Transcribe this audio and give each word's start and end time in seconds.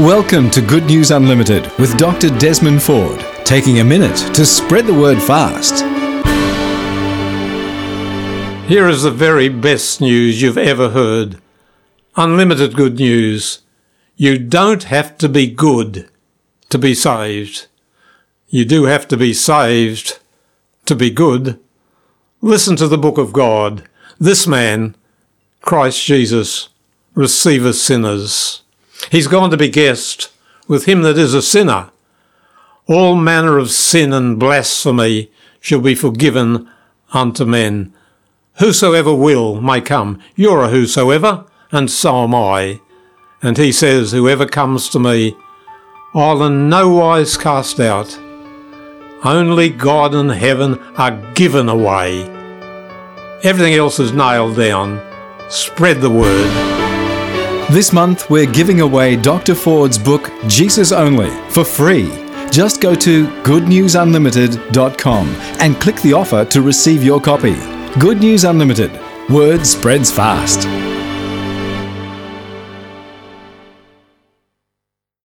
Welcome 0.00 0.50
to 0.50 0.60
Good 0.60 0.84
News 0.84 1.10
Unlimited 1.10 1.72
with 1.78 1.96
Dr. 1.96 2.28
Desmond 2.28 2.82
Ford, 2.82 3.18
taking 3.46 3.80
a 3.80 3.84
minute 3.84 4.14
to 4.34 4.44
spread 4.44 4.84
the 4.84 4.92
word 4.92 5.22
fast. 5.22 5.82
Here 8.68 8.88
is 8.88 9.04
the 9.04 9.10
very 9.10 9.48
best 9.48 10.02
news 10.02 10.42
you've 10.42 10.58
ever 10.58 10.90
heard. 10.90 11.40
Unlimited 12.14 12.76
good 12.76 12.96
news. 12.96 13.62
You 14.16 14.38
don't 14.38 14.82
have 14.82 15.16
to 15.16 15.30
be 15.30 15.46
good 15.50 16.10
to 16.68 16.76
be 16.76 16.94
saved. 16.94 17.66
You 18.48 18.66
do 18.66 18.84
have 18.84 19.08
to 19.08 19.16
be 19.16 19.32
saved 19.32 20.18
to 20.84 20.94
be 20.94 21.08
good. 21.08 21.58
Listen 22.42 22.76
to 22.76 22.86
the 22.86 22.98
book 22.98 23.16
of 23.16 23.32
God. 23.32 23.88
This 24.20 24.46
man, 24.46 24.94
Christ 25.62 26.04
Jesus, 26.04 26.68
receiveth 27.14 27.76
sinners. 27.76 28.62
He's 29.10 29.26
gone 29.26 29.50
to 29.50 29.56
be 29.56 29.68
guest 29.68 30.32
with 30.68 30.86
him 30.86 31.02
that 31.02 31.18
is 31.18 31.34
a 31.34 31.42
sinner. 31.42 31.90
All 32.86 33.16
manner 33.16 33.58
of 33.58 33.70
sin 33.70 34.12
and 34.12 34.38
blasphemy 34.38 35.30
shall 35.60 35.80
be 35.80 35.94
forgiven 35.94 36.68
unto 37.12 37.44
men. 37.44 37.92
Whosoever 38.58 39.14
will 39.14 39.60
may 39.60 39.80
come. 39.80 40.20
You're 40.34 40.62
a 40.62 40.68
whosoever, 40.68 41.44
and 41.72 41.90
so 41.90 42.24
am 42.24 42.34
I. 42.34 42.80
And 43.42 43.58
he 43.58 43.72
says, 43.72 44.12
Whoever 44.12 44.46
comes 44.46 44.88
to 44.90 44.98
me, 44.98 45.36
I'll 46.14 46.42
in 46.44 46.68
no 46.68 46.88
wise 46.88 47.36
cast 47.36 47.80
out. 47.80 48.18
Only 49.24 49.68
God 49.68 50.14
and 50.14 50.30
heaven 50.30 50.78
are 50.96 51.32
given 51.34 51.68
away. 51.68 52.22
Everything 53.42 53.74
else 53.74 53.98
is 53.98 54.12
nailed 54.12 54.56
down. 54.56 55.02
Spread 55.50 56.00
the 56.00 56.10
word. 56.10 56.85
This 57.68 57.92
month, 57.92 58.30
we're 58.30 58.46
giving 58.46 58.80
away 58.80 59.16
Dr. 59.16 59.52
Ford's 59.52 59.98
book, 59.98 60.30
Jesus 60.46 60.92
Only, 60.92 61.30
for 61.50 61.64
free. 61.64 62.06
Just 62.48 62.80
go 62.80 62.94
to 62.94 63.26
goodnewsunlimited.com 63.42 65.28
and 65.58 65.80
click 65.80 66.00
the 66.02 66.12
offer 66.12 66.44
to 66.44 66.62
receive 66.62 67.02
your 67.02 67.20
copy. 67.20 67.56
Good 67.98 68.20
News 68.20 68.44
Unlimited. 68.44 68.92
Word 69.28 69.66
spreads 69.66 70.12
fast. 70.12 70.85